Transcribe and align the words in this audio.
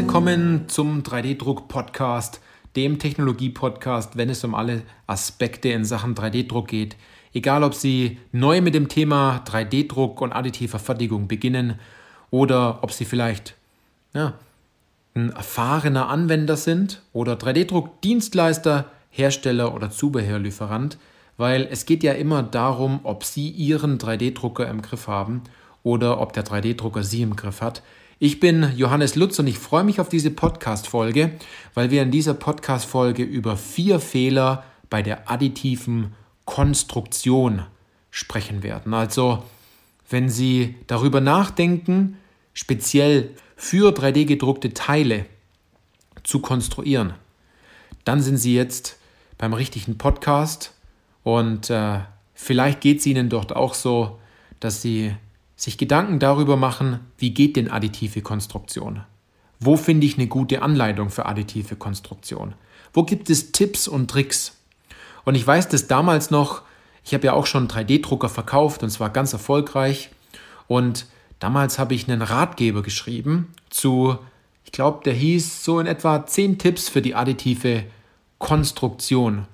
Willkommen 0.00 0.68
zum 0.68 1.02
3D-Druck-Podcast, 1.02 2.40
dem 2.76 3.00
Technologie-Podcast, 3.00 4.16
wenn 4.16 4.30
es 4.30 4.44
um 4.44 4.54
alle 4.54 4.82
Aspekte 5.08 5.70
in 5.70 5.84
Sachen 5.84 6.14
3D-Druck 6.14 6.68
geht. 6.68 6.94
Egal, 7.34 7.64
ob 7.64 7.74
Sie 7.74 8.18
neu 8.30 8.60
mit 8.60 8.74
dem 8.74 8.86
Thema 8.86 9.42
3D-Druck 9.44 10.20
und 10.20 10.32
additiver 10.32 10.78
Fertigung 10.78 11.26
beginnen 11.26 11.80
oder 12.30 12.78
ob 12.84 12.92
Sie 12.92 13.04
vielleicht 13.04 13.56
ja, 14.14 14.34
ein 15.16 15.30
erfahrener 15.30 16.08
Anwender 16.08 16.56
sind 16.56 17.02
oder 17.12 17.32
3D-Druck-Dienstleister, 17.32 18.92
Hersteller 19.10 19.74
oder 19.74 19.90
Zubehörlieferant, 19.90 20.96
weil 21.38 21.66
es 21.72 21.86
geht 21.86 22.04
ja 22.04 22.12
immer 22.12 22.44
darum, 22.44 23.00
ob 23.02 23.24
Sie 23.24 23.50
Ihren 23.50 23.98
3D-Drucker 23.98 24.68
im 24.68 24.80
Griff 24.80 25.08
haben 25.08 25.42
oder 25.82 26.20
ob 26.20 26.34
der 26.34 26.44
3D-Drucker 26.44 27.02
Sie 27.02 27.22
im 27.22 27.34
Griff 27.34 27.62
hat. 27.62 27.82
Ich 28.20 28.40
bin 28.40 28.72
Johannes 28.76 29.14
Lutz 29.14 29.38
und 29.38 29.46
ich 29.46 29.60
freue 29.60 29.84
mich 29.84 30.00
auf 30.00 30.08
diese 30.08 30.32
Podcast-Folge, 30.32 31.34
weil 31.74 31.92
wir 31.92 32.02
in 32.02 32.10
dieser 32.10 32.34
Podcast-Folge 32.34 33.22
über 33.22 33.56
vier 33.56 34.00
Fehler 34.00 34.64
bei 34.90 35.02
der 35.02 35.30
additiven 35.30 36.14
Konstruktion 36.44 37.62
sprechen 38.10 38.64
werden. 38.64 38.92
Also, 38.92 39.44
wenn 40.10 40.28
Sie 40.28 40.74
darüber 40.88 41.20
nachdenken, 41.20 42.18
speziell 42.54 43.30
für 43.54 43.92
3D 43.92 44.24
gedruckte 44.24 44.74
Teile 44.74 45.26
zu 46.24 46.40
konstruieren, 46.40 47.14
dann 48.02 48.20
sind 48.20 48.38
Sie 48.38 48.52
jetzt 48.56 48.98
beim 49.36 49.52
richtigen 49.52 49.96
Podcast 49.96 50.74
und 51.22 51.70
äh, 51.70 52.00
vielleicht 52.34 52.80
geht 52.80 52.98
es 52.98 53.06
Ihnen 53.06 53.28
dort 53.28 53.54
auch 53.54 53.74
so, 53.74 54.18
dass 54.58 54.82
Sie 54.82 55.14
sich 55.58 55.76
Gedanken 55.76 56.20
darüber 56.20 56.56
machen, 56.56 57.00
wie 57.18 57.34
geht 57.34 57.56
denn 57.56 57.68
additive 57.68 58.22
Konstruktion? 58.22 59.02
Wo 59.58 59.76
finde 59.76 60.06
ich 60.06 60.16
eine 60.16 60.28
gute 60.28 60.62
Anleitung 60.62 61.10
für 61.10 61.26
additive 61.26 61.74
Konstruktion? 61.74 62.54
Wo 62.92 63.02
gibt 63.02 63.28
es 63.28 63.50
Tipps 63.50 63.88
und 63.88 64.08
Tricks? 64.08 64.56
Und 65.24 65.34
ich 65.34 65.44
weiß 65.44 65.68
das 65.68 65.88
damals 65.88 66.30
noch, 66.30 66.62
ich 67.04 67.12
habe 67.12 67.26
ja 67.26 67.32
auch 67.32 67.46
schon 67.46 67.66
3D-Drucker 67.66 68.28
verkauft 68.28 68.84
und 68.84 68.90
zwar 68.90 69.10
ganz 69.10 69.32
erfolgreich. 69.32 70.10
Und 70.68 71.06
damals 71.40 71.80
habe 71.80 71.94
ich 71.94 72.08
einen 72.08 72.22
Ratgeber 72.22 72.82
geschrieben 72.82 73.52
zu, 73.68 74.16
ich 74.64 74.70
glaube, 74.70 75.00
der 75.04 75.14
hieß 75.14 75.64
so 75.64 75.80
in 75.80 75.88
etwa 75.88 76.24
10 76.24 76.58
Tipps 76.58 76.88
für 76.88 77.02
die 77.02 77.16
additive 77.16 77.82
Konstruktion. 78.38 79.48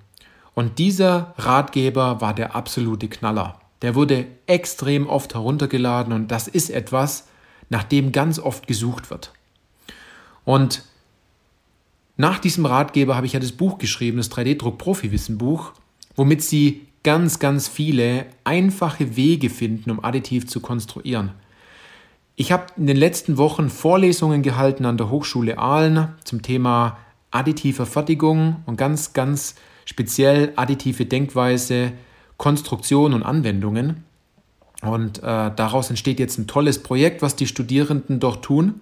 Und 0.55 0.79
dieser 0.79 1.33
Ratgeber 1.39 2.21
war 2.21 2.35
der 2.35 2.55
absolute 2.55 3.09
Knaller. 3.09 3.59
Der 3.85 3.95
wurde 3.95 4.25
extrem 4.47 5.07
oft 5.07 5.35
heruntergeladen 5.35 6.15
und 6.15 6.31
das 6.31 6.49
ist 6.49 6.71
etwas, 6.71 7.29
nach 7.69 7.85
dem 7.85 8.13
ganz 8.13 8.39
oft 8.39 8.67
gesucht 8.67 9.11
wird. 9.11 9.35
Und 10.47 10.85
nach 12.17 12.39
diesem 12.39 12.65
Ratgeber 12.65 13.15
habe 13.15 13.27
ich 13.27 13.35
ja 13.35 13.41
das 13.41 13.53
Buch 13.53 13.77
geschrieben, 13.77 14.17
das 14.17 14.31
3D-Druck-Profi-Wissen-Buch, 14.31 15.73
womit 16.17 16.41
Sie 16.41 16.87
ganz, 17.03 17.41
ganz 17.41 17.69
viele 17.69 18.25
einfache 18.43 19.17
Wege 19.17 19.51
finden, 19.51 19.91
um 19.91 20.03
additiv 20.03 20.47
zu 20.47 20.61
konstruieren. 20.61 21.33
Ich 22.37 22.53
habe 22.53 22.69
in 22.79 22.87
den 22.87 22.97
letzten 22.97 23.37
Wochen 23.37 23.69
Vorlesungen 23.69 24.41
gehalten 24.43 24.87
an 24.87 24.97
der 24.97 25.11
Hochschule 25.11 25.59
Aalen 25.59 26.09
zum 26.25 26.41
Thema 26.41 26.97
additiver 27.31 27.85
Fertigung 27.85 28.63
und 28.65 28.79
ganz, 28.79 29.13
ganz 29.13 29.57
speziell 29.85 30.55
additive 30.57 31.05
Denkweise 31.05 31.93
Konstruktion 32.37 33.15
und 33.15 33.23
Anwendungen. 33.23 34.05
Und 34.83 35.19
äh, 35.19 35.23
daraus 35.23 35.89
entsteht 35.91 36.19
jetzt 36.19 36.39
ein 36.39 36.47
tolles 36.47 36.83
Projekt, 36.83 37.23
was 37.23 37.37
die 37.37 37.47
Studierenden 37.47 38.21
dort 38.21 38.45
tun. 38.45 38.81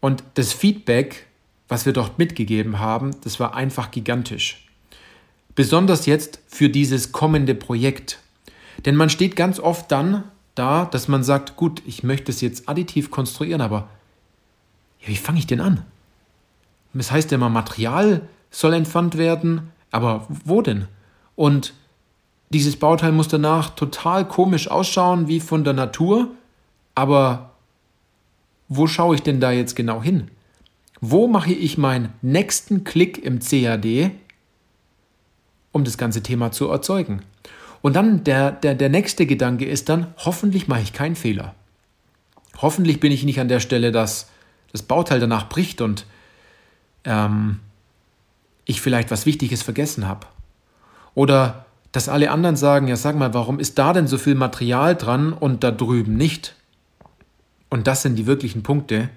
Und 0.00 0.24
das 0.34 0.52
Feedback, 0.52 1.26
was 1.68 1.86
wir 1.86 1.92
dort 1.92 2.18
mitgegeben 2.18 2.78
haben, 2.78 3.12
das 3.22 3.38
war 3.38 3.54
einfach 3.54 3.90
gigantisch. 3.90 4.66
Besonders 5.54 6.06
jetzt 6.06 6.40
für 6.46 6.70
dieses 6.70 7.12
kommende 7.12 7.54
Projekt. 7.54 8.18
Denn 8.84 8.96
man 8.96 9.10
steht 9.10 9.36
ganz 9.36 9.60
oft 9.60 9.92
dann 9.92 10.24
da, 10.54 10.86
dass 10.86 11.08
man 11.08 11.22
sagt, 11.22 11.56
gut, 11.56 11.82
ich 11.86 12.02
möchte 12.02 12.32
es 12.32 12.40
jetzt 12.40 12.68
additiv 12.68 13.10
konstruieren, 13.10 13.60
aber 13.60 13.88
ja, 15.00 15.08
wie 15.08 15.16
fange 15.16 15.38
ich 15.38 15.46
denn 15.46 15.60
an? 15.60 15.84
Das 16.94 17.10
heißt 17.10 17.32
immer, 17.32 17.48
Material 17.48 18.28
soll 18.50 18.74
entfernt 18.74 19.16
werden, 19.16 19.70
aber 19.90 20.26
wo 20.28 20.62
denn? 20.62 20.88
Und 21.36 21.74
dieses 22.50 22.76
Bauteil 22.76 23.12
muss 23.12 23.28
danach 23.28 23.70
total 23.70 24.26
komisch 24.26 24.68
ausschauen, 24.68 25.28
wie 25.28 25.40
von 25.40 25.64
der 25.64 25.72
Natur. 25.72 26.28
Aber 26.94 27.52
wo 28.68 28.86
schaue 28.86 29.14
ich 29.14 29.22
denn 29.22 29.40
da 29.40 29.50
jetzt 29.50 29.74
genau 29.74 30.02
hin? 30.02 30.30
Wo 31.00 31.26
mache 31.26 31.52
ich 31.52 31.78
meinen 31.78 32.12
nächsten 32.22 32.84
Klick 32.84 33.18
im 33.18 33.40
CAD, 33.40 34.12
um 35.72 35.84
das 35.84 35.98
ganze 35.98 36.22
Thema 36.22 36.52
zu 36.52 36.68
erzeugen? 36.68 37.22
Und 37.80 37.96
dann 37.96 38.22
der, 38.22 38.52
der, 38.52 38.74
der 38.74 38.88
nächste 38.88 39.26
Gedanke 39.26 39.64
ist 39.64 39.88
dann, 39.88 40.14
hoffentlich 40.16 40.68
mache 40.68 40.82
ich 40.82 40.92
keinen 40.92 41.16
Fehler. 41.16 41.54
Hoffentlich 42.58 43.00
bin 43.00 43.10
ich 43.10 43.24
nicht 43.24 43.40
an 43.40 43.48
der 43.48 43.60
Stelle, 43.60 43.90
dass 43.90 44.30
das 44.70 44.82
Bauteil 44.82 45.18
danach 45.18 45.48
bricht 45.48 45.80
und 45.80 46.06
ähm, 47.04 47.58
ich 48.64 48.80
vielleicht 48.80 49.10
was 49.10 49.26
Wichtiges 49.26 49.62
vergessen 49.62 50.06
habe. 50.06 50.26
Oder 51.14 51.66
dass 51.92 52.08
alle 52.08 52.30
anderen 52.30 52.56
sagen, 52.56 52.88
ja 52.88 52.96
sag 52.96 53.16
mal, 53.16 53.34
warum 53.34 53.58
ist 53.58 53.78
da 53.78 53.92
denn 53.92 54.06
so 54.06 54.18
viel 54.18 54.34
Material 54.34 54.96
dran 54.96 55.32
und 55.32 55.62
da 55.62 55.70
drüben 55.70 56.16
nicht? 56.16 56.54
Und 57.68 57.86
das 57.86 58.02
sind 58.02 58.16
die 58.16 58.26
wirklichen 58.26 58.62
Punkte, 58.62 59.10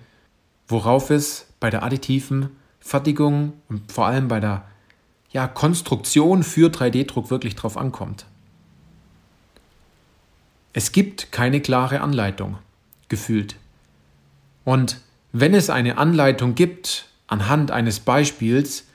worauf 0.67 1.09
es 1.09 1.47
bei 1.59 1.69
der 1.69 1.84
additiven 1.84 2.50
Fertigung 2.79 3.53
und 3.69 3.91
vor 3.91 4.07
allem 4.07 4.28
bei 4.28 4.39
der 4.39 4.66
ja, 5.31 5.47
Konstruktion 5.47 6.44
für 6.44 6.69
3D-Druck 6.69 7.29
wirklich 7.29 7.55
drauf 7.55 7.78
ankommt. 7.78 8.25
Es 10.73 10.91
gibt 10.91 11.31
keine 11.31 11.61
klare 11.61 12.01
Anleitung, 12.01 12.57
gefühlt. 13.07 13.55
Und 14.66 15.00
wenn 15.31 15.53
es 15.53 15.69
eine 15.69 15.97
Anleitung 15.97 16.55
gibt, 16.55 17.07
anhand 17.28 17.72
eines 17.72 18.00
Beispiels, 18.00 18.85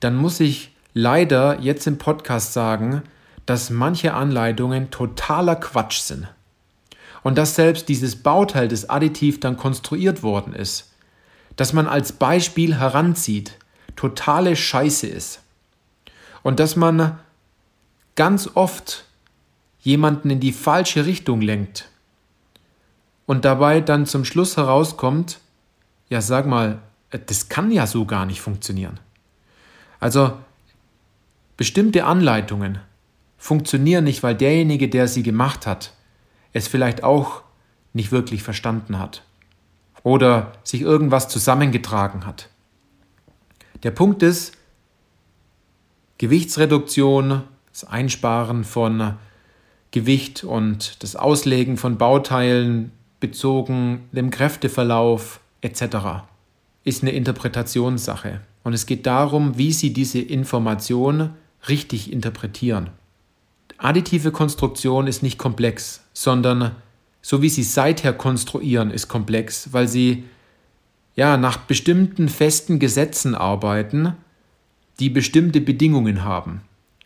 dann 0.00 0.16
muss 0.16 0.40
ich 0.40 0.73
leider 0.94 1.60
jetzt 1.60 1.86
im 1.86 1.98
Podcast 1.98 2.52
sagen, 2.52 3.02
dass 3.44 3.68
manche 3.68 4.14
Anleitungen 4.14 4.90
totaler 4.90 5.56
Quatsch 5.56 5.98
sind. 5.98 6.28
Und 7.22 7.36
dass 7.36 7.56
selbst 7.56 7.88
dieses 7.88 8.16
Bauteil, 8.16 8.68
das 8.68 8.88
additiv 8.88 9.40
dann 9.40 9.56
konstruiert 9.56 10.22
worden 10.22 10.54
ist, 10.54 10.92
dass 11.56 11.72
man 11.72 11.86
als 11.86 12.12
Beispiel 12.12 12.76
heranzieht, 12.76 13.58
totale 13.96 14.56
Scheiße 14.56 15.06
ist. 15.06 15.40
Und 16.42 16.60
dass 16.60 16.76
man 16.76 17.18
ganz 18.14 18.50
oft 18.54 19.04
jemanden 19.80 20.30
in 20.30 20.40
die 20.40 20.52
falsche 20.52 21.06
Richtung 21.06 21.40
lenkt 21.40 21.88
und 23.26 23.44
dabei 23.44 23.80
dann 23.80 24.06
zum 24.06 24.24
Schluss 24.24 24.56
herauskommt, 24.56 25.40
ja 26.08 26.20
sag 26.20 26.46
mal, 26.46 26.80
das 27.10 27.48
kann 27.48 27.70
ja 27.70 27.86
so 27.86 28.04
gar 28.04 28.26
nicht 28.26 28.40
funktionieren. 28.40 29.00
Also 30.00 30.34
bestimmte 31.56 32.04
Anleitungen 32.04 32.78
funktionieren 33.36 34.04
nicht, 34.04 34.22
weil 34.22 34.34
derjenige, 34.34 34.88
der 34.88 35.08
sie 35.08 35.22
gemacht 35.22 35.66
hat, 35.66 35.94
es 36.52 36.68
vielleicht 36.68 37.04
auch 37.04 37.42
nicht 37.92 38.12
wirklich 38.12 38.42
verstanden 38.42 38.98
hat 38.98 39.22
oder 40.02 40.52
sich 40.62 40.82
irgendwas 40.82 41.28
zusammengetragen 41.28 42.26
hat. 42.26 42.48
Der 43.82 43.90
Punkt 43.90 44.22
ist, 44.22 44.56
Gewichtsreduktion, 46.18 47.42
das 47.70 47.84
Einsparen 47.84 48.64
von 48.64 49.14
Gewicht 49.90 50.44
und 50.44 51.02
das 51.02 51.16
Auslegen 51.16 51.76
von 51.76 51.98
Bauteilen 51.98 52.92
bezogen 53.20 54.08
dem 54.12 54.30
Kräfteverlauf 54.30 55.40
etc. 55.60 56.24
ist 56.84 57.02
eine 57.02 57.12
Interpretationssache. 57.12 58.40
Und 58.62 58.72
es 58.72 58.86
geht 58.86 59.06
darum, 59.06 59.58
wie 59.58 59.72
Sie 59.72 59.92
diese 59.92 60.20
Information 60.20 61.30
richtig 61.68 62.12
interpretieren. 62.12 62.90
Additive 63.78 64.30
Konstruktion 64.30 65.06
ist 65.06 65.22
nicht 65.22 65.38
komplex, 65.38 66.02
sondern 66.12 66.72
so 67.22 67.42
wie 67.42 67.48
sie 67.48 67.62
seither 67.62 68.12
konstruieren, 68.12 68.90
ist 68.90 69.08
komplex, 69.08 69.72
weil 69.72 69.88
sie 69.88 70.24
ja 71.16 71.36
nach 71.36 71.58
bestimmten 71.58 72.28
festen 72.28 72.78
Gesetzen 72.78 73.34
arbeiten, 73.34 74.14
die 75.00 75.10
bestimmte 75.10 75.60
Bedingungen 75.60 76.24
haben. 76.24 76.62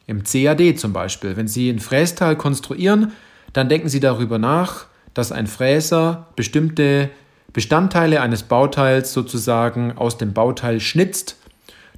Im 0.06 0.24
CAD 0.24 0.78
zum 0.78 0.92
Beispiel, 0.92 1.36
wenn 1.36 1.48
Sie 1.48 1.68
ein 1.68 1.80
Frästeil 1.80 2.36
konstruieren, 2.36 3.12
dann 3.52 3.68
denken 3.68 3.88
Sie 3.88 4.00
darüber 4.00 4.38
nach, 4.38 4.86
dass 5.14 5.32
ein 5.32 5.46
Fräser 5.46 6.28
bestimmte 6.34 7.10
Bestandteile 7.52 8.20
eines 8.20 8.42
Bauteils 8.42 9.12
sozusagen 9.12 9.92
aus 9.96 10.16
dem 10.16 10.32
Bauteil 10.32 10.80
schnitzt 10.80 11.37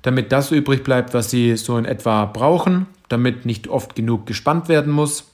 damit 0.03 0.33
das 0.33 0.51
übrig 0.51 0.85
bleibt, 0.85 1.15
was 1.15 1.31
sie 1.31 1.57
so 1.57 1.77
in 1.77 1.85
etwa 1.85 2.25
brauchen, 2.27 2.87
damit 3.09 3.47
nicht 3.47 3.69
oft 3.69 3.95
genug 3.95 4.27
gespannt 4.27 4.69
werden 4.69 4.93
muss. 4.93 5.25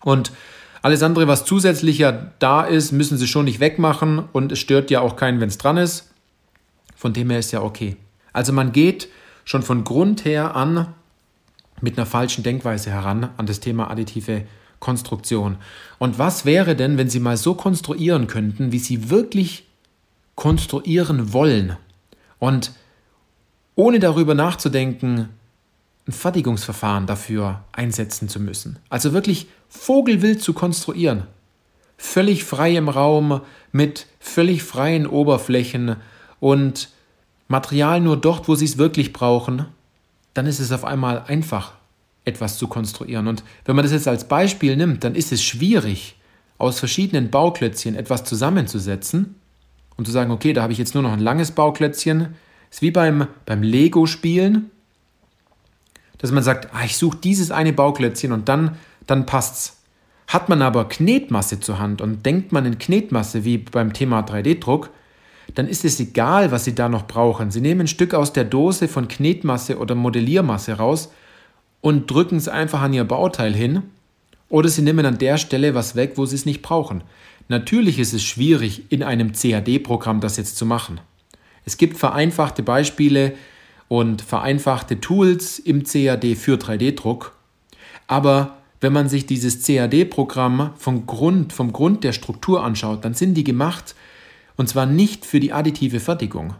Und 0.00 0.32
Alles 0.82 1.04
andere, 1.04 1.28
was 1.28 1.44
zusätzlicher 1.44 2.32
da 2.40 2.62
ist, 2.64 2.90
müssen 2.90 3.16
Sie 3.16 3.28
schon 3.28 3.44
nicht 3.44 3.60
wegmachen 3.60 4.18
und 4.32 4.50
es 4.50 4.58
stört 4.58 4.90
ja 4.90 5.00
auch 5.00 5.14
keinen, 5.14 5.40
wenn 5.40 5.48
es 5.48 5.58
dran 5.58 5.76
ist. 5.76 6.10
Von 6.96 7.12
dem 7.12 7.30
her 7.30 7.38
ist 7.38 7.52
ja 7.52 7.62
okay. 7.62 7.96
Also 8.32 8.52
man 8.52 8.72
geht 8.72 9.08
schon 9.44 9.62
von 9.62 9.84
Grund 9.84 10.24
her 10.24 10.56
an 10.56 10.88
mit 11.80 11.96
einer 11.96 12.06
falschen 12.06 12.42
Denkweise 12.42 12.90
heran 12.90 13.30
an 13.36 13.46
das 13.46 13.60
Thema 13.60 13.90
additive 13.90 14.42
Konstruktion. 14.80 15.56
Und 15.98 16.18
was 16.18 16.44
wäre 16.44 16.74
denn, 16.74 16.98
wenn 16.98 17.08
Sie 17.08 17.20
mal 17.20 17.36
so 17.36 17.54
konstruieren 17.54 18.26
könnten, 18.26 18.72
wie 18.72 18.78
Sie 18.80 19.08
wirklich 19.08 19.68
konstruieren 20.34 21.32
wollen 21.32 21.76
und 22.40 22.72
ohne 23.74 23.98
darüber 23.98 24.34
nachzudenken, 24.34 25.28
ein 26.06 26.12
Fertigungsverfahren 26.12 27.06
dafür 27.06 27.62
einsetzen 27.72 28.28
zu 28.28 28.40
müssen. 28.40 28.78
Also 28.88 29.12
wirklich 29.12 29.46
vogelwild 29.68 30.42
zu 30.42 30.52
konstruieren. 30.52 31.24
Völlig 31.96 32.44
frei 32.44 32.76
im 32.76 32.88
Raum, 32.88 33.40
mit 33.70 34.06
völlig 34.18 34.62
freien 34.64 35.06
Oberflächen 35.06 35.96
und 36.40 36.88
Material 37.46 38.00
nur 38.00 38.16
dort, 38.16 38.48
wo 38.48 38.54
sie 38.54 38.64
es 38.64 38.78
wirklich 38.78 39.12
brauchen, 39.12 39.66
dann 40.34 40.46
ist 40.46 40.58
es 40.58 40.72
auf 40.72 40.84
einmal 40.84 41.24
einfach, 41.26 41.74
etwas 42.24 42.56
zu 42.56 42.68
konstruieren. 42.68 43.26
Und 43.26 43.42
wenn 43.64 43.76
man 43.76 43.84
das 43.84 43.92
jetzt 43.92 44.08
als 44.08 44.26
Beispiel 44.26 44.76
nimmt, 44.76 45.04
dann 45.04 45.14
ist 45.14 45.32
es 45.32 45.42
schwierig, 45.42 46.16
aus 46.58 46.78
verschiedenen 46.78 47.30
Bauklötzchen 47.30 47.96
etwas 47.96 48.24
zusammenzusetzen 48.24 49.34
und 49.96 50.06
zu 50.06 50.12
sagen, 50.12 50.30
okay, 50.30 50.52
da 50.52 50.62
habe 50.62 50.72
ich 50.72 50.78
jetzt 50.78 50.94
nur 50.94 51.02
noch 51.02 51.12
ein 51.12 51.20
langes 51.20 51.50
Bauklötzchen. 51.50 52.34
Ist 52.72 52.80
wie 52.80 52.90
beim, 52.90 53.26
beim 53.44 53.62
Lego-Spielen, 53.62 54.70
dass 56.16 56.32
man 56.32 56.42
sagt, 56.42 56.74
ah, 56.74 56.84
ich 56.86 56.96
suche 56.96 57.18
dieses 57.18 57.50
eine 57.50 57.74
Bauklötzchen 57.74 58.32
und 58.32 58.48
dann, 58.48 58.78
dann 59.06 59.26
passt's. 59.26 59.82
Hat 60.26 60.48
man 60.48 60.62
aber 60.62 60.88
Knetmasse 60.88 61.60
zur 61.60 61.78
Hand 61.78 62.00
und 62.00 62.24
denkt 62.24 62.50
man 62.50 62.64
in 62.64 62.78
Knetmasse 62.78 63.44
wie 63.44 63.58
beim 63.58 63.92
Thema 63.92 64.20
3D-Druck, 64.20 64.88
dann 65.54 65.68
ist 65.68 65.84
es 65.84 66.00
egal, 66.00 66.50
was 66.50 66.64
Sie 66.64 66.74
da 66.74 66.88
noch 66.88 67.06
brauchen. 67.06 67.50
Sie 67.50 67.60
nehmen 67.60 67.82
ein 67.82 67.88
Stück 67.88 68.14
aus 68.14 68.32
der 68.32 68.44
Dose 68.44 68.88
von 68.88 69.06
Knetmasse 69.06 69.76
oder 69.76 69.94
Modelliermasse 69.94 70.72
raus 70.72 71.12
und 71.82 72.10
drücken 72.10 72.36
es 72.36 72.48
einfach 72.48 72.80
an 72.80 72.94
Ihr 72.94 73.04
Bauteil 73.04 73.52
hin 73.52 73.82
oder 74.48 74.70
Sie 74.70 74.80
nehmen 74.80 75.04
an 75.04 75.18
der 75.18 75.36
Stelle 75.36 75.74
was 75.74 75.94
weg, 75.94 76.12
wo 76.14 76.24
Sie 76.24 76.36
es 76.36 76.46
nicht 76.46 76.62
brauchen. 76.62 77.04
Natürlich 77.48 77.98
ist 77.98 78.14
es 78.14 78.22
schwierig, 78.22 78.84
in 78.88 79.02
einem 79.02 79.32
CAD-Programm 79.32 80.20
das 80.20 80.38
jetzt 80.38 80.56
zu 80.56 80.64
machen. 80.64 81.00
Es 81.64 81.76
gibt 81.76 81.96
vereinfachte 81.96 82.62
Beispiele 82.62 83.34
und 83.88 84.22
vereinfachte 84.22 85.00
Tools 85.00 85.58
im 85.58 85.84
CAD 85.84 86.34
für 86.36 86.56
3D-Druck, 86.56 87.32
aber 88.06 88.56
wenn 88.80 88.92
man 88.92 89.08
sich 89.08 89.26
dieses 89.26 89.64
CAD-Programm 89.64 90.72
vom 90.76 91.06
Grund, 91.06 91.52
vom 91.52 91.72
Grund 91.72 92.02
der 92.02 92.12
Struktur 92.12 92.64
anschaut, 92.64 93.04
dann 93.04 93.14
sind 93.14 93.34
die 93.34 93.44
gemacht 93.44 93.94
und 94.56 94.68
zwar 94.68 94.86
nicht 94.86 95.24
für 95.24 95.40
die 95.40 95.52
additive 95.52 96.00
Fertigung. 96.00 96.54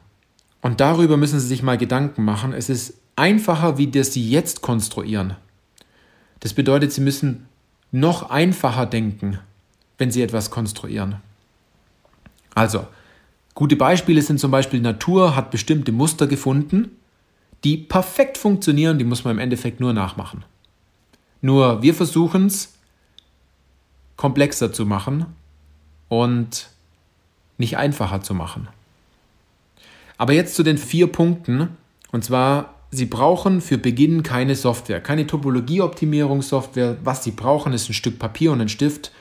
Und 0.60 0.80
darüber 0.80 1.16
müssen 1.16 1.40
Sie 1.40 1.46
sich 1.48 1.64
mal 1.64 1.76
Gedanken 1.76 2.24
machen. 2.24 2.52
Es 2.52 2.70
ist 2.70 2.94
einfacher, 3.16 3.76
wie 3.78 3.88
das 3.88 4.12
Sie 4.12 4.30
jetzt 4.30 4.62
konstruieren. 4.62 5.36
Das 6.38 6.54
bedeutet, 6.54 6.92
Sie 6.92 7.00
müssen 7.00 7.46
noch 7.90 8.30
einfacher 8.30 8.86
denken, 8.86 9.38
wenn 9.98 10.12
Sie 10.12 10.22
etwas 10.22 10.50
konstruieren. 10.50 11.16
Also, 12.54 12.86
gute 13.54 13.76
Beispiele 13.76 14.22
sind 14.22 14.40
zum 14.40 14.50
Beispiel 14.50 14.80
Natur 14.80 15.36
hat 15.36 15.50
bestimmte 15.50 15.92
Muster 15.92 16.26
gefunden, 16.26 16.90
die 17.64 17.76
perfekt 17.76 18.38
funktionieren, 18.38 18.98
die 18.98 19.04
muss 19.04 19.24
man 19.24 19.32
im 19.32 19.38
Endeffekt 19.38 19.80
nur 19.80 19.92
nachmachen. 19.92 20.44
Nur 21.40 21.82
wir 21.82 21.94
versuchen 21.94 22.46
es 22.46 22.74
komplexer 24.16 24.72
zu 24.72 24.86
machen 24.86 25.26
und 26.08 26.68
nicht 27.58 27.76
einfacher 27.76 28.22
zu 28.22 28.34
machen. 28.34 28.68
Aber 30.18 30.32
jetzt 30.32 30.54
zu 30.54 30.62
den 30.62 30.78
vier 30.78 31.08
Punkten. 31.08 31.68
Und 32.12 32.24
zwar 32.24 32.74
Sie 32.92 33.06
brauchen 33.06 33.62
für 33.62 33.78
Beginn 33.78 34.22
keine 34.22 34.54
Software, 34.54 35.00
keine 35.00 35.26
Topologieoptimierungssoftware. 35.26 36.98
Was 37.02 37.24
Sie 37.24 37.30
brauchen, 37.30 37.72
ist 37.72 37.88
ein 37.88 37.94
Stück 37.94 38.18
Papier 38.18 38.52
und 38.52 38.60
ein 38.60 38.68
Stift 38.68 39.12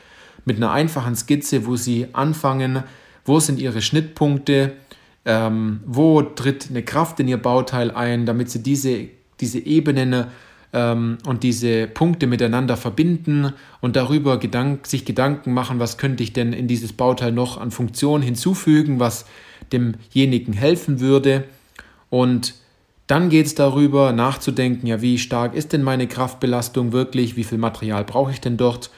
mit 0.43 0.57
einer 0.57 0.71
einfachen 0.71 1.15
Skizze, 1.15 1.65
wo 1.65 1.77
Sie 1.77 2.07
anfangen, 2.13 2.83
wo 3.25 3.39
sind 3.39 3.59
Ihre 3.59 3.81
Schnittpunkte, 3.81 4.73
ähm, 5.25 5.81
wo 5.85 6.21
tritt 6.21 6.67
eine 6.69 6.83
Kraft 6.83 7.19
in 7.19 7.27
Ihr 7.27 7.37
Bauteil 7.37 7.91
ein, 7.91 8.25
damit 8.25 8.49
Sie 8.49 8.63
diese, 8.63 9.07
diese 9.39 9.59
Ebenen 9.59 10.25
ähm, 10.73 11.17
und 11.25 11.43
diese 11.43 11.87
Punkte 11.87 12.27
miteinander 12.27 12.77
verbinden 12.77 13.53
und 13.81 13.95
darüber 13.95 14.37
Gedank 14.39 14.87
sich 14.87 15.05
Gedanken 15.05 15.53
machen, 15.53 15.79
was 15.79 15.97
könnte 15.97 16.23
ich 16.23 16.33
denn 16.33 16.53
in 16.53 16.67
dieses 16.67 16.93
Bauteil 16.93 17.31
noch 17.31 17.59
an 17.59 17.71
Funktionen 17.71 18.23
hinzufügen, 18.23 18.99
was 18.99 19.25
demjenigen 19.71 20.53
helfen 20.53 20.99
würde. 20.99 21.45
Und 22.09 22.55
dann 23.07 23.29
geht 23.29 23.45
es 23.45 23.55
darüber, 23.55 24.13
nachzudenken, 24.13 24.87
ja, 24.87 25.01
wie 25.01 25.17
stark 25.17 25.53
ist 25.53 25.73
denn 25.73 25.83
meine 25.83 26.07
Kraftbelastung 26.07 26.93
wirklich, 26.93 27.35
wie 27.35 27.43
viel 27.43 27.57
Material 27.57 28.05
brauche 28.05 28.31
ich 28.31 28.41
denn 28.41 28.57
dort? 28.57 28.89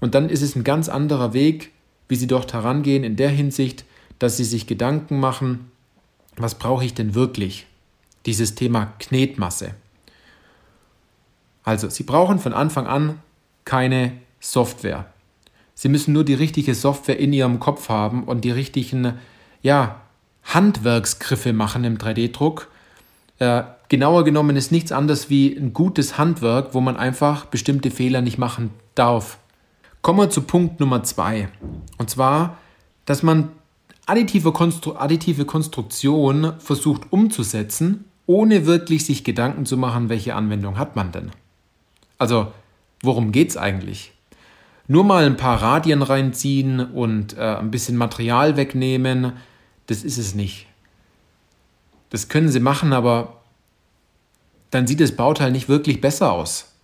Und 0.00 0.14
dann 0.14 0.28
ist 0.28 0.42
es 0.42 0.54
ein 0.54 0.64
ganz 0.64 0.88
anderer 0.88 1.32
Weg, 1.32 1.72
wie 2.08 2.16
Sie 2.16 2.26
dort 2.26 2.52
herangehen, 2.52 3.04
in 3.04 3.16
der 3.16 3.30
Hinsicht, 3.30 3.84
dass 4.18 4.36
Sie 4.36 4.44
sich 4.44 4.66
Gedanken 4.66 5.20
machen, 5.20 5.70
was 6.36 6.56
brauche 6.56 6.84
ich 6.84 6.94
denn 6.94 7.14
wirklich? 7.14 7.66
Dieses 8.26 8.54
Thema 8.54 8.92
Knetmasse. 8.98 9.74
Also, 11.62 11.88
Sie 11.88 12.04
brauchen 12.04 12.38
von 12.38 12.52
Anfang 12.52 12.86
an 12.86 13.20
keine 13.64 14.12
Software. 14.40 15.06
Sie 15.74 15.88
müssen 15.88 16.12
nur 16.12 16.24
die 16.24 16.34
richtige 16.34 16.74
Software 16.74 17.18
in 17.18 17.32
Ihrem 17.32 17.60
Kopf 17.60 17.88
haben 17.88 18.24
und 18.24 18.44
die 18.44 18.50
richtigen 18.50 19.14
ja, 19.62 20.00
Handwerksgriffe 20.44 21.52
machen 21.52 21.84
im 21.84 21.98
3D-Druck, 21.98 22.68
äh, 23.38 23.64
genauer 23.88 24.24
genommen 24.24 24.56
ist 24.56 24.72
nichts 24.72 24.92
anderes 24.92 25.28
wie 25.28 25.54
ein 25.56 25.72
gutes 25.72 26.18
Handwerk, 26.18 26.74
wo 26.74 26.80
man 26.80 26.96
einfach 26.96 27.46
bestimmte 27.46 27.90
Fehler 27.90 28.22
nicht 28.22 28.38
machen 28.38 28.70
darf. 28.94 29.38
Kommen 30.06 30.20
wir 30.20 30.30
zu 30.30 30.42
Punkt 30.42 30.78
Nummer 30.78 31.02
zwei. 31.02 31.48
Und 31.98 32.10
zwar, 32.10 32.58
dass 33.06 33.24
man 33.24 33.48
additive, 34.06 34.52
Konstru 34.52 34.92
additive 34.92 35.44
Konstruktion 35.46 36.52
versucht 36.60 37.10
umzusetzen, 37.10 38.04
ohne 38.24 38.66
wirklich 38.66 39.04
sich 39.04 39.24
Gedanken 39.24 39.66
zu 39.66 39.76
machen, 39.76 40.08
welche 40.08 40.36
Anwendung 40.36 40.78
hat 40.78 40.94
man 40.94 41.10
denn. 41.10 41.32
Also, 42.18 42.52
worum 43.02 43.32
geht 43.32 43.50
es 43.50 43.56
eigentlich? 43.56 44.12
Nur 44.86 45.02
mal 45.02 45.26
ein 45.26 45.36
paar 45.36 45.60
Radien 45.60 46.02
reinziehen 46.02 46.78
und 46.78 47.36
äh, 47.36 47.56
ein 47.56 47.72
bisschen 47.72 47.96
Material 47.96 48.56
wegnehmen, 48.56 49.32
das 49.88 50.04
ist 50.04 50.18
es 50.18 50.36
nicht. 50.36 50.68
Das 52.10 52.28
können 52.28 52.48
sie 52.48 52.60
machen, 52.60 52.92
aber 52.92 53.40
dann 54.70 54.86
sieht 54.86 55.00
das 55.00 55.16
Bauteil 55.16 55.50
nicht 55.50 55.68
wirklich 55.68 56.00
besser 56.00 56.30
aus 56.30 56.75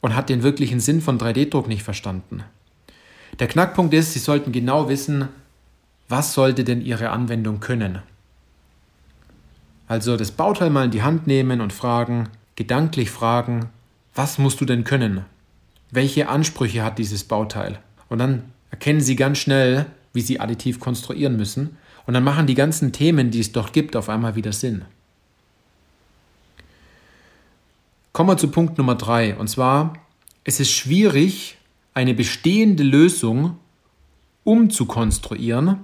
und 0.00 0.14
hat 0.14 0.28
den 0.28 0.42
wirklichen 0.42 0.80
Sinn 0.80 1.00
von 1.00 1.18
3D-Druck 1.18 1.68
nicht 1.68 1.82
verstanden. 1.82 2.44
Der 3.38 3.48
Knackpunkt 3.48 3.92
ist, 3.92 4.12
Sie 4.12 4.18
sollten 4.18 4.52
genau 4.52 4.88
wissen, 4.88 5.28
was 6.08 6.32
sollte 6.32 6.64
denn 6.64 6.80
Ihre 6.80 7.10
Anwendung 7.10 7.60
können. 7.60 8.00
Also 9.88 10.16
das 10.16 10.30
Bauteil 10.30 10.70
mal 10.70 10.86
in 10.86 10.90
die 10.90 11.02
Hand 11.02 11.26
nehmen 11.26 11.60
und 11.60 11.72
fragen, 11.72 12.28
gedanklich 12.56 13.10
fragen, 13.10 13.66
was 14.14 14.38
musst 14.38 14.60
du 14.60 14.64
denn 14.64 14.84
können? 14.84 15.24
Welche 15.90 16.28
Ansprüche 16.28 16.82
hat 16.82 16.98
dieses 16.98 17.24
Bauteil? 17.24 17.78
Und 18.08 18.18
dann 18.18 18.44
erkennen 18.70 19.00
Sie 19.00 19.16
ganz 19.16 19.38
schnell, 19.38 19.86
wie 20.12 20.22
Sie 20.22 20.40
additiv 20.40 20.80
konstruieren 20.80 21.36
müssen 21.36 21.76
und 22.06 22.14
dann 22.14 22.24
machen 22.24 22.46
die 22.46 22.54
ganzen 22.54 22.92
Themen, 22.92 23.30
die 23.30 23.40
es 23.40 23.52
dort 23.52 23.72
gibt, 23.72 23.96
auf 23.96 24.08
einmal 24.08 24.36
wieder 24.36 24.52
Sinn. 24.52 24.84
Kommen 28.16 28.30
wir 28.30 28.38
zu 28.38 28.48
Punkt 28.48 28.78
Nummer 28.78 28.94
drei. 28.94 29.36
Und 29.36 29.48
zwar, 29.48 29.92
es 30.42 30.58
ist 30.58 30.70
schwierig, 30.72 31.58
eine 31.92 32.14
bestehende 32.14 32.82
Lösung 32.82 33.58
umzukonstruieren, 34.42 35.80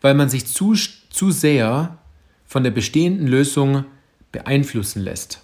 weil 0.00 0.14
man 0.14 0.30
sich 0.30 0.46
zu, 0.46 0.72
zu 1.10 1.30
sehr 1.30 1.98
von 2.46 2.64
der 2.64 2.70
bestehenden 2.70 3.26
Lösung 3.26 3.84
beeinflussen 4.32 5.02
lässt. 5.02 5.42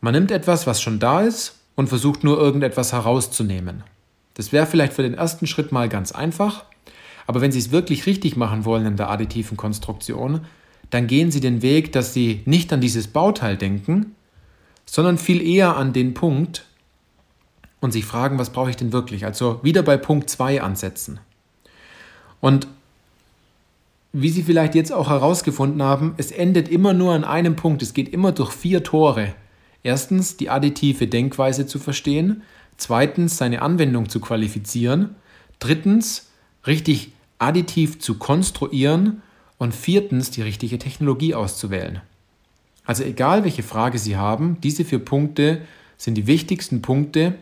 Man 0.00 0.14
nimmt 0.14 0.30
etwas, 0.30 0.66
was 0.66 0.80
schon 0.80 0.98
da 0.98 1.20
ist, 1.20 1.58
und 1.74 1.88
versucht 1.88 2.24
nur 2.24 2.38
irgendetwas 2.38 2.94
herauszunehmen. 2.94 3.84
Das 4.32 4.50
wäre 4.50 4.64
vielleicht 4.64 4.94
für 4.94 5.02
den 5.02 5.12
ersten 5.12 5.46
Schritt 5.46 5.72
mal 5.72 5.90
ganz 5.90 6.10
einfach, 6.10 6.64
aber 7.26 7.42
wenn 7.42 7.52
Sie 7.52 7.58
es 7.58 7.70
wirklich 7.70 8.06
richtig 8.06 8.34
machen 8.34 8.64
wollen 8.64 8.86
in 8.86 8.96
der 8.96 9.10
additiven 9.10 9.58
Konstruktion, 9.58 10.46
dann 10.88 11.06
gehen 11.06 11.30
Sie 11.30 11.40
den 11.40 11.60
Weg, 11.60 11.92
dass 11.92 12.14
Sie 12.14 12.40
nicht 12.46 12.72
an 12.72 12.80
dieses 12.80 13.08
Bauteil 13.08 13.58
denken, 13.58 14.16
sondern 14.90 15.18
viel 15.18 15.40
eher 15.40 15.76
an 15.76 15.92
den 15.92 16.14
Punkt 16.14 16.66
und 17.80 17.92
sich 17.92 18.04
fragen, 18.04 18.38
was 18.38 18.50
brauche 18.50 18.70
ich 18.70 18.76
denn 18.76 18.92
wirklich? 18.92 19.24
Also 19.24 19.60
wieder 19.62 19.82
bei 19.82 19.96
Punkt 19.96 20.28
2 20.28 20.62
ansetzen. 20.62 21.20
Und 22.40 22.66
wie 24.12 24.30
Sie 24.30 24.42
vielleicht 24.42 24.74
jetzt 24.74 24.92
auch 24.92 25.08
herausgefunden 25.08 25.82
haben, 25.82 26.14
es 26.16 26.32
endet 26.32 26.68
immer 26.68 26.92
nur 26.92 27.14
an 27.14 27.24
einem 27.24 27.56
Punkt. 27.56 27.82
Es 27.82 27.94
geht 27.94 28.12
immer 28.12 28.32
durch 28.32 28.52
vier 28.52 28.82
Tore 28.82 29.34
Erstens 29.82 30.36
die 30.36 30.50
additive 30.50 31.06
Denkweise 31.06 31.66
zu 31.66 31.78
verstehen, 31.78 32.42
zweitens 32.76 33.38
seine 33.38 33.62
Anwendung 33.62 34.08
zu 34.08 34.20
qualifizieren, 34.20 35.16
drittens 35.58 36.30
richtig 36.66 37.12
additiv 37.38 37.98
zu 37.98 38.18
konstruieren 38.18 39.22
und 39.58 39.74
viertens 39.74 40.30
die 40.30 40.42
richtige 40.42 40.78
Technologie 40.78 41.34
auszuwählen. 41.34 42.02
Also 42.90 43.04
egal 43.04 43.44
welche 43.44 43.62
Frage 43.62 44.00
Sie 44.00 44.16
haben, 44.16 44.60
diese 44.64 44.84
vier 44.84 44.98
Punkte 44.98 45.62
sind 45.96 46.16
die 46.16 46.26
wichtigsten 46.26 46.82
Punkte, 46.82 47.36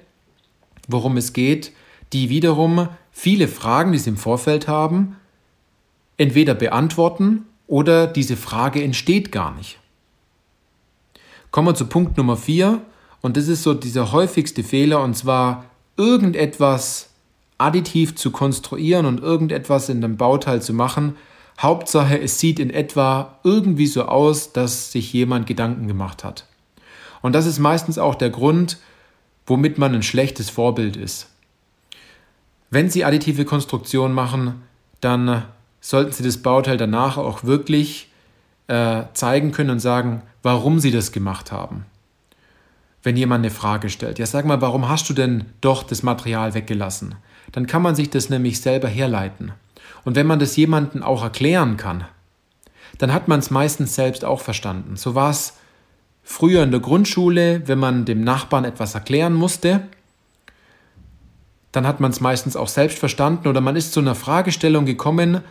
worum 0.88 1.17
es 1.17 1.33
geht, 1.33 1.73
die 2.12 2.28
wiederum 2.28 2.90
viele 3.12 3.49
Fragen, 3.49 3.93
die 3.93 3.99
Sie 3.99 4.11
im 4.11 4.19
Vorfeld 4.19 4.69
haben, 4.69 5.17
entweder 6.19 6.55
beantworten 6.55 7.47
oder 7.67 8.07
diese 8.07 8.37
Frage 8.37 8.83
entsteht 8.83 9.33
gar 9.33 9.55
nicht. 9.55 9.78
Kommen 11.50 11.69
wir 11.69 11.75
zu 11.75 11.87
Punkt 11.87 12.19
Nummer 12.19 12.37
vier 12.37 12.83
und 13.23 13.38
das 13.38 13.49
ist 13.49 13.62
so 13.62 13.73
dieser 13.73 14.12
häufigste 14.12 14.62
Fehler 14.62 15.02
und 15.02 15.14
zwar 15.14 15.64
irgendetwas 15.97 17.09
additiv 17.57 18.17
zu 18.17 18.33
konstruieren 18.33 19.07
und 19.07 19.21
irgendetwas 19.21 19.88
in 19.88 20.02
dem 20.02 20.19
Bauteil 20.19 20.61
zu 20.61 20.75
machen. 20.75 21.17
Hauptsache, 21.59 22.21
es 22.21 22.38
sieht 22.38 22.61
in 22.61 22.71
etwa 22.71 23.38
irgendwie 23.43 23.87
so 23.87 24.05
aus, 24.05 24.53
dass 24.53 24.93
sich 24.93 25.12
jemand 25.12 25.47
Gedanken 25.47 25.88
gemacht 25.88 26.23
hat. 26.23 26.47
Und 27.21 27.33
das 27.33 27.47
ist 27.47 27.59
meistens 27.59 27.99
auch 27.99 28.15
der 28.15 28.31
Grund, 28.31 28.79
womit 29.47 29.79
man 29.79 29.95
ein 29.95 30.03
schlechtes 30.03 30.50
Vorbild 30.50 30.97
ist. 30.97 31.29
Wenn 32.71 32.91
Sie 32.91 33.05
additive 33.05 33.45
Konstruktion 33.45 34.12
machen, 34.12 34.62
dann 35.00 35.45
sollten 35.81 36.12
Sie 36.12 36.23
das 36.23 36.38
Bauteil 36.38 36.77
danach 36.77 37.17
auch 37.17 37.45
wirklich 37.45 38.11
äh, 38.69 39.05
zeigen 39.15 39.53
können 39.53 39.71
und 39.71 39.81
sagen, 39.81 40.23
warum 40.43 40.79
Sie 40.79 40.91
das 40.91 41.12
gemacht 41.12 41.50
haben. 41.50 41.87
Wenn 43.03 43.17
jemand 43.17 43.45
eine 43.45 43.50
Frage 43.50 43.88
stellt, 43.91 44.19
ja 44.19 44.27
sag 44.27 44.45
mal, 44.45 44.61
warum 44.61 44.88
hast 44.88 45.09
du 45.09 45.15
denn 45.15 45.47
doch 45.61 45.83
das 45.83 46.03
Material 46.03 46.55
weggelassen? 46.55 47.15
Dann 47.53 47.67
kann 47.67 47.83
man 47.83 47.95
sich 47.95 48.11
das 48.11 48.29
nämlich 48.29 48.61
selber 48.61 48.88
herleiten. 48.88 49.53
Und 50.05 50.17
wenn 50.17 50.26
man 50.26 50.38
das 50.38 50.57
jemandem 50.57 51.02
auch 51.02 51.23
erklären 51.23 51.76
kann, 51.76 52.05
dann 52.99 53.12
hat 53.12 53.28
man 53.28 53.40
es 53.40 53.50
meistens 53.50 53.95
selbst 53.95 54.25
auch 54.25 54.40
verstanden. 54.40 54.97
So 54.97 55.14
war 55.14 55.31
es 55.31 55.55
früher 56.23 56.62
in 56.62 56.71
der 56.71 56.81
Grundschule, 56.81 57.67
wenn 57.67 57.78
man 57.78 58.05
dem 58.05 58.23
Nachbarn 58.23 58.64
etwas 58.64 58.95
erklären 58.95 59.35
musste, 59.35 59.83
dann 61.73 61.87
hat 61.87 62.00
man 62.00 62.11
es 62.11 62.21
meistens 62.21 62.57
auch 62.57 62.69
selbst 62.69 62.99
verstanden 62.99 63.49
oder 63.49 63.61
man 63.61 63.76
ist 63.76 63.93
zu 63.93 64.00
einer 64.00 64.14
Fragestellung 64.14 64.85
gekommen, 64.85 65.43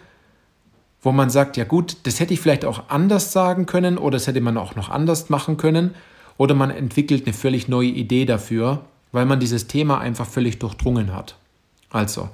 wo 1.01 1.12
man 1.12 1.30
sagt, 1.30 1.58
ja 1.58 1.63
gut, 1.63 1.98
das 2.04 2.20
hätte 2.20 2.34
ich 2.34 2.42
vielleicht 2.42 2.66
auch 2.66 2.89
anders 2.89 3.32
sagen 3.32 3.66
können 3.66 3.98
oder 3.98 4.18
das 4.18 4.27
hätte 4.27 4.42
man 4.42 4.58
auch 4.58 4.75
noch 4.75 4.89
anders 4.89 5.30
machen 5.30 5.58
können 5.58 5.94
oder 6.38 6.56
man 6.56 6.70
entwickelt 6.70 7.25
eine 7.25 7.34
völlig 7.34 7.68
neue 7.68 7.89
Idee 7.89 8.25
dafür, 8.25 8.82
weil 9.12 9.25
man 9.25 9.39
dieses 9.39 9.68
Thema 9.68 10.00
einfach 10.00 10.27
völlig 10.27 10.60
durchdrungen 10.60 11.16
hat. 11.16 11.36
Also, 11.89 12.30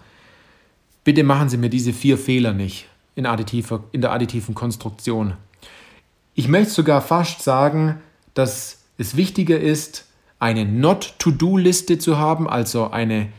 bitte 1.04 1.24
machen 1.24 1.50
Sie 1.50 1.58
mir 1.58 1.70
diese 1.70 1.94
vier 1.94 2.18
Fehler 2.18 2.54
nicht 2.54 2.88
in, 3.16 3.26
additiver, 3.26 3.84
in 3.92 4.02
der 4.02 4.12
additiven 4.12 4.56
Konstruktion. 4.56 5.34
Ich 6.36 6.48
möchte 6.48 6.72
sogar 6.72 7.02
fast 7.02 7.44
sagen, 7.44 8.00
dass 8.34 8.80
es 8.98 9.16
wichtiger 9.16 9.60
ist, 9.60 10.08
eine 10.40 10.66
Not-to-Do-Liste 10.66 12.00
zu 12.00 12.18
haben, 12.18 12.50
also 12.50 12.90
eine, 12.90 13.30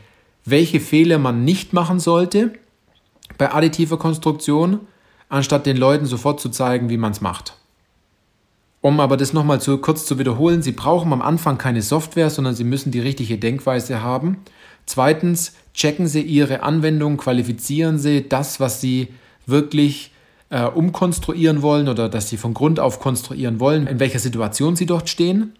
welche 0.43 0.79
Fehler 0.79 1.19
man 1.19 1.43
nicht 1.43 1.73
machen 1.73 1.99
sollte 1.99 2.53
bei 3.37 3.53
additiver 3.53 3.97
Konstruktion, 3.97 4.79
anstatt 5.29 5.65
den 5.65 5.77
Leuten 5.77 6.05
sofort 6.05 6.39
zu 6.39 6.49
zeigen, 6.49 6.89
wie 6.89 6.97
man 6.97 7.11
es 7.11 7.21
macht. 7.21 7.57
Um 8.81 8.99
aber 8.99 9.17
das 9.17 9.33
nochmal 9.33 9.59
zu, 9.59 9.79
kurz 9.79 10.05
zu 10.05 10.19
wiederholen, 10.19 10.61
Sie 10.61 10.71
brauchen 10.71 11.11
am 11.11 11.21
Anfang 11.21 11.57
keine 11.57 11.81
Software, 11.81 12.29
sondern 12.29 12.53
Sie 12.53 12.63
müssen 12.63 12.91
die 12.91 12.99
richtige 12.99 13.37
Denkweise 13.37 14.01
haben. 14.03 14.37
Zweitens, 14.85 15.53
checken 15.73 16.07
Sie 16.07 16.21
Ihre 16.21 16.63
Anwendung, 16.63 17.17
qualifizieren 17.17 17.99
Sie 17.99 18.27
das, 18.27 18.59
was 18.59 18.81
Sie 18.81 19.09
wirklich 19.45 20.11
äh, 20.49 20.63
umkonstruieren 20.63 21.61
wollen 21.61 21.89
oder 21.89 22.09
dass 22.09 22.29
Sie 22.29 22.37
von 22.37 22.53
Grund 22.53 22.79
auf 22.79 22.99
konstruieren 22.99 23.59
wollen, 23.59 23.87
in 23.87 23.99
welcher 23.99 24.19
Situation 24.19 24.75
Sie 24.75 24.85
dort 24.85 25.09
stehen. 25.09 25.53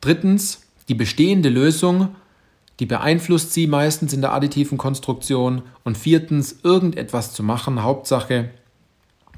Drittens, 0.00 0.62
die 0.88 0.94
bestehende 0.94 1.48
Lösung, 1.48 2.08
die 2.80 2.86
beeinflusst 2.86 3.52
Sie 3.52 3.66
meistens 3.66 4.12
in 4.12 4.20
der 4.20 4.32
additiven 4.32 4.78
Konstruktion. 4.78 5.62
Und 5.84 5.98
viertens, 5.98 6.60
irgendetwas 6.62 7.32
zu 7.32 7.42
machen, 7.42 7.82
Hauptsache, 7.82 8.50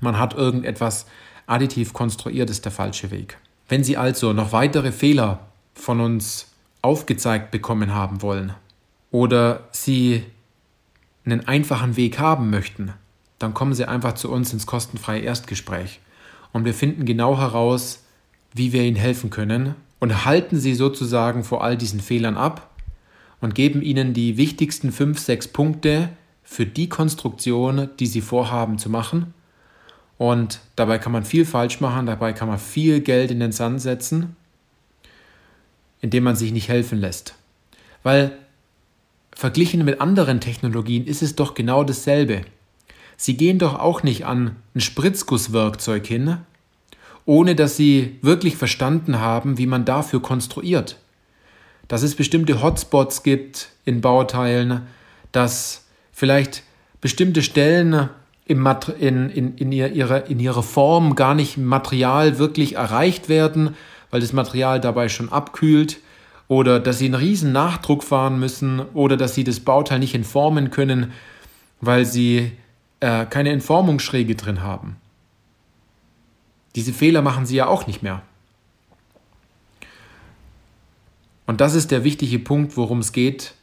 man 0.00 0.18
hat 0.18 0.34
irgendetwas 0.34 1.06
additiv 1.46 1.92
konstruiert, 1.92 2.50
ist 2.50 2.64
der 2.64 2.72
falsche 2.72 3.10
Weg. 3.10 3.38
Wenn 3.68 3.84
Sie 3.84 3.96
also 3.96 4.32
noch 4.32 4.52
weitere 4.52 4.92
Fehler 4.92 5.40
von 5.74 6.00
uns 6.00 6.52
aufgezeigt 6.82 7.50
bekommen 7.50 7.94
haben 7.94 8.22
wollen 8.22 8.54
oder 9.14 9.68
Sie 9.70 10.24
einen 11.24 11.46
einfachen 11.46 11.96
Weg 11.96 12.18
haben 12.18 12.50
möchten, 12.50 12.92
dann 13.38 13.54
kommen 13.54 13.72
Sie 13.72 13.84
einfach 13.84 14.14
zu 14.14 14.28
uns 14.28 14.52
ins 14.52 14.66
kostenfreie 14.66 15.20
Erstgespräch 15.20 16.00
und 16.52 16.64
wir 16.64 16.74
finden 16.74 17.04
genau 17.04 17.38
heraus, 17.38 18.02
wie 18.54 18.72
wir 18.72 18.82
Ihnen 18.82 18.96
helfen 18.96 19.30
können 19.30 19.76
und 20.00 20.24
halten 20.24 20.58
Sie 20.58 20.74
sozusagen 20.74 21.44
vor 21.44 21.62
all 21.62 21.76
diesen 21.76 22.00
Fehlern 22.00 22.36
ab 22.36 22.74
und 23.40 23.54
geben 23.54 23.82
Ihnen 23.82 24.14
die 24.14 24.36
wichtigsten 24.36 24.90
fünf, 24.90 25.20
sechs 25.20 25.46
Punkte 25.46 26.08
für 26.42 26.66
die 26.66 26.88
Konstruktion, 26.88 27.90
die 28.00 28.08
Sie 28.08 28.20
vorhaben 28.20 28.78
zu 28.78 28.90
machen 28.90 29.32
und 30.18 30.58
dabei 30.74 30.98
kann 30.98 31.12
man 31.12 31.24
viel 31.24 31.44
falsch 31.44 31.80
machen, 31.80 32.06
dabei 32.06 32.32
kann 32.32 32.48
man 32.48 32.58
viel 32.58 33.00
Geld 33.00 33.30
in 33.30 33.38
den 33.38 33.52
Sand 33.52 33.80
setzen, 33.80 34.34
indem 36.00 36.24
man 36.24 36.34
sich 36.34 36.50
nicht 36.50 36.68
helfen 36.68 36.98
lässt. 36.98 37.36
Weil 38.02 38.36
verglichen 39.34 39.84
mit 39.84 40.00
anderen 40.00 40.40
Technologien 40.40 41.06
ist 41.06 41.22
es 41.22 41.34
doch 41.36 41.54
genau 41.54 41.84
dasselbe. 41.84 42.42
Sie 43.16 43.36
gehen 43.36 43.58
doch 43.58 43.78
auch 43.78 44.02
nicht 44.02 44.26
an 44.26 44.56
ein 44.74 44.80
Spritzgusswerkzeug 44.80 46.06
hin, 46.06 46.38
ohne 47.26 47.54
dass 47.54 47.76
sie 47.76 48.18
wirklich 48.22 48.56
verstanden 48.56 49.20
haben, 49.20 49.58
wie 49.58 49.66
man 49.66 49.84
dafür 49.84 50.20
konstruiert. 50.20 50.98
Dass 51.88 52.02
es 52.02 52.14
bestimmte 52.14 52.62
Hotspots 52.62 53.22
gibt 53.22 53.70
in 53.84 54.00
Bauteilen, 54.00 54.82
dass 55.32 55.84
vielleicht 56.12 56.62
bestimmte 57.00 57.42
Stellen 57.42 58.08
in, 58.46 58.64
in, 58.98 59.56
in, 59.56 59.72
ihrer, 59.72 60.26
in 60.26 60.38
ihrer 60.38 60.62
Form 60.62 61.14
gar 61.14 61.34
nicht 61.34 61.56
im 61.56 61.64
Material 61.64 62.38
wirklich 62.38 62.74
erreicht 62.76 63.28
werden, 63.28 63.74
weil 64.10 64.20
das 64.20 64.32
Material 64.32 64.80
dabei 64.80 65.08
schon 65.08 65.30
abkühlt 65.30 65.98
oder 66.48 66.80
dass 66.80 66.98
sie 66.98 67.06
einen 67.06 67.14
riesen 67.14 67.52
Nachdruck 67.52 68.04
fahren 68.04 68.38
müssen 68.38 68.80
oder 68.94 69.16
dass 69.16 69.34
sie 69.34 69.44
das 69.44 69.60
Bauteil 69.60 69.98
nicht 69.98 70.14
entformen 70.14 70.70
können, 70.70 71.12
weil 71.80 72.04
sie 72.04 72.52
äh, 73.00 73.26
keine 73.26 73.50
Entformungsschräge 73.50 74.34
drin 74.34 74.62
haben. 74.62 74.96
Diese 76.74 76.92
Fehler 76.92 77.22
machen 77.22 77.46
sie 77.46 77.56
ja 77.56 77.66
auch 77.66 77.86
nicht 77.86 78.02
mehr. 78.02 78.22
Und 81.46 81.60
das 81.60 81.74
ist 81.74 81.90
der 81.90 82.04
wichtige 82.04 82.38
Punkt, 82.38 82.76
worum 82.76 83.00
es 83.00 83.12
geht. 83.12 83.54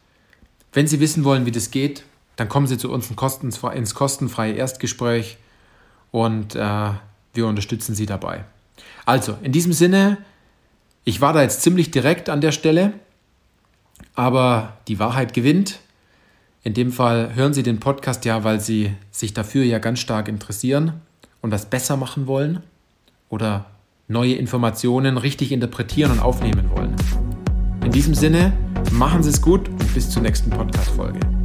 Wenn 0.74 0.88
Sie 0.88 1.00
wissen 1.00 1.24
wollen, 1.24 1.46
wie 1.46 1.52
das 1.52 1.72
geht, 1.72 2.04
dann 2.36 2.48
kommen 2.48 2.68
Sie 2.68 2.78
zu 2.78 2.92
uns 2.92 3.10
ins 3.10 3.96
kostenfreie 3.96 4.54
Erstgespräch 4.54 5.38
und 6.12 6.56
äh, 6.56 6.90
wir 7.34 7.48
unterstützen 7.48 7.96
Sie 7.96 8.06
dabei. 8.06 8.46
Also, 9.06 9.38
in 9.42 9.52
diesem 9.52 9.74
Sinne, 9.74 10.18
ich 11.04 11.22
war 11.22 11.34
da 11.34 11.42
jetzt 11.42 11.62
ziemlich 11.62 11.92
direkt 11.92 12.30
an 12.30 12.42
der 12.42 12.52
Stelle, 12.52 12.94
aber 14.16 14.78
die 14.88 15.00
Wahrheit 15.00 15.34
gewinnt. 15.34 15.80
In 16.64 16.74
dem 16.74 16.92
Fall 16.92 17.34
hören 17.34 17.54
Sie 17.54 17.64
den 17.64 17.80
Podcast 17.80 18.24
ja, 18.26 18.44
weil 18.44 18.60
Sie 18.60 18.94
sich 19.10 19.34
dafür 19.34 19.64
ja 19.64 19.80
ganz 19.80 20.00
stark 20.00 20.28
interessieren 20.28 21.02
und 21.42 21.50
das 21.50 21.66
besser 21.66 21.98
machen 21.98 22.28
wollen 22.28 22.62
oder 23.30 23.66
neue 24.08 24.36
Informationen 24.36 25.18
richtig 25.18 25.52
interpretieren 25.52 26.12
und 26.12 26.20
aufnehmen 26.20 26.70
wollen. 26.70 26.96
In 27.84 27.92
diesem 27.92 28.14
Sinne, 28.14 28.54
machen 28.92 29.24
Sie 29.24 29.30
es 29.30 29.42
gut 29.42 29.70
und 29.70 29.94
bis 29.94 30.10
zur 30.10 30.22
nächsten 30.22 30.52
Podcast-Folge. 30.52 31.41